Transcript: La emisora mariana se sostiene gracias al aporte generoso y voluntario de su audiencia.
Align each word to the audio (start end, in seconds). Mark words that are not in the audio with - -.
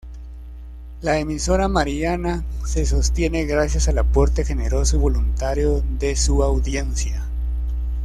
La 1.03 1.19
emisora 1.19 1.67
mariana 1.67 2.43
se 2.65 2.87
sostiene 2.87 3.45
gracias 3.45 3.87
al 3.87 3.99
aporte 3.99 4.43
generoso 4.43 4.95
y 4.95 4.99
voluntario 4.99 5.83
de 5.99 6.15
su 6.15 6.41
audiencia. 6.41 7.23